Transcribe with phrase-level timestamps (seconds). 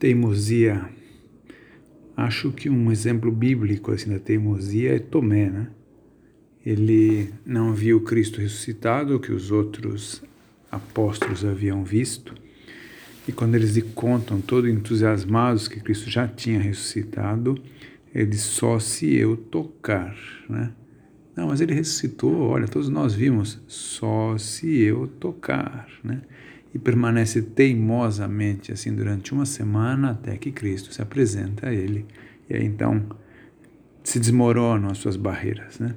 [0.00, 0.88] teimosia.
[2.16, 5.68] Acho que um exemplo bíblico assim da teimosia é Tomé, né?
[6.64, 10.22] Ele não viu Cristo ressuscitado, que os outros
[10.70, 12.34] apóstolos haviam visto.
[13.28, 17.56] E quando eles lhe contam, todo entusiasmados que Cristo já tinha ressuscitado,
[18.14, 20.16] ele só se eu tocar,
[20.48, 20.72] né?
[21.36, 26.22] Não, mas ele ressuscitou, olha, todos nós vimos, só se eu tocar, né?
[26.74, 32.06] E permanece teimosamente assim durante uma semana até que Cristo se apresenta a ele.
[32.48, 33.04] E aí então
[34.02, 35.94] se desmoronam as suas barreiras, né?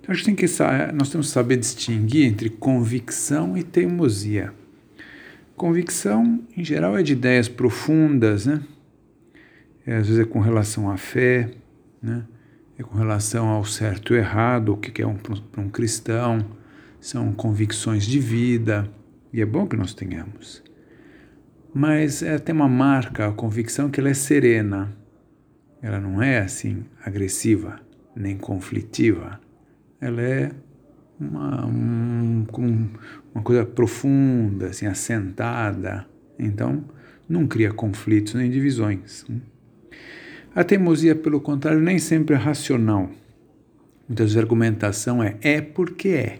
[0.00, 0.46] Então a gente tem que
[0.94, 4.52] nós temos que saber distinguir entre convicção e teimosia.
[5.56, 8.60] Convicção, em geral, é de ideias profundas, né?
[9.86, 11.50] É, às vezes é com relação à fé,
[12.02, 12.24] né?
[12.78, 16.44] é com relação ao certo e errado, o que é um, para um cristão,
[17.00, 18.90] são convicções de vida,
[19.34, 20.62] e é bom que nós tenhamos.
[21.74, 24.96] Mas é, tem uma marca, a convicção, que ela é serena,
[25.82, 27.80] ela não é assim agressiva,
[28.14, 29.40] nem conflitiva,
[30.00, 30.52] ela é
[31.18, 32.46] uma, um,
[33.34, 36.06] uma coisa profunda, assim, assentada,
[36.38, 36.84] então
[37.28, 39.26] não cria conflitos nem divisões.
[40.54, 43.10] A teimosia, pelo contrário, nem sempre é racional.
[44.08, 46.36] Muitas vezes a argumentação é é porque é.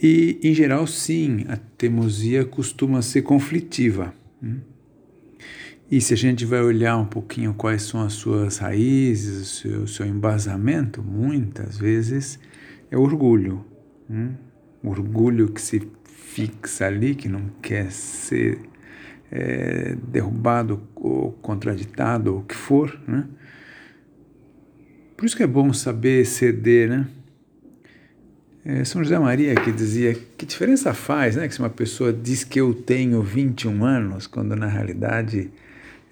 [0.00, 4.14] E, em geral, sim, a teimosia costuma ser conflitiva.
[5.90, 9.86] E se a gente vai olhar um pouquinho quais são as suas raízes, o seu,
[9.86, 12.38] seu embasamento, muitas vezes
[12.90, 13.64] é orgulho.
[14.82, 18.60] Orgulho que se fixa ali, que não quer ser
[19.32, 23.26] é, derrubado ou contraditado ou o que for, né?
[25.16, 27.08] Por isso que é bom saber ceder, né?
[28.68, 31.48] É, São José Maria que dizia que diferença faz, né?
[31.48, 35.50] Que se uma pessoa diz que eu tenho 21 anos, quando na realidade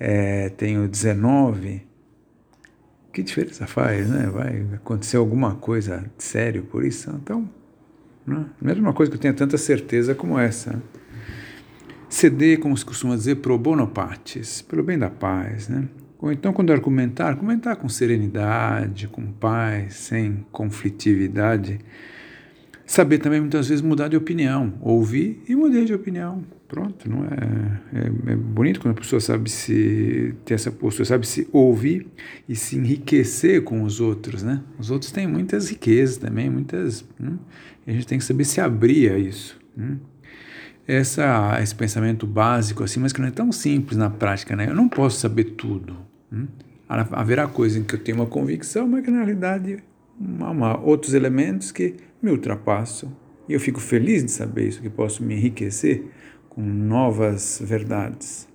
[0.00, 1.82] é, tenho 19,
[3.12, 4.30] que diferença faz, né?
[4.32, 7.10] Vai acontecer alguma coisa sério por isso?
[7.22, 7.46] Então,
[8.26, 8.46] né?
[8.58, 10.82] mesma coisa que eu tenha tanta certeza como essa.
[12.08, 15.86] Ceder, como se costuma dizer, pro bono partes, pelo bem da paz, né?
[16.18, 21.80] Ou então, quando argumentar, argumentar com serenidade, com paz, sem conflitividade.
[22.86, 24.74] Saber também, muitas vezes, mudar de opinião.
[24.80, 26.44] Ouvir e mudei de opinião.
[26.68, 31.26] Pronto, não é, é, é, bonito quando a pessoa sabe se ter essa postura, sabe
[31.26, 32.06] se ouvir
[32.48, 34.62] e se enriquecer com os outros, né?
[34.78, 37.04] Os outros têm muitas riquezas também, muitas.
[37.20, 37.38] Hum,
[37.86, 39.58] a gente tem que saber se abrir a isso.
[39.78, 39.96] Hum
[40.86, 44.68] essa, esse pensamento básico, assim, mas que não é tão simples na prática, né?
[44.68, 45.96] Eu não posso saber tudo.
[46.32, 46.46] Hum?
[46.88, 49.78] Haverá coisas em que eu tenho uma convicção, mas que na realidade
[50.40, 53.14] há outros elementos que me ultrapassam.
[53.48, 56.10] E eu fico feliz de saber isso, que posso me enriquecer
[56.48, 58.48] com novas verdades.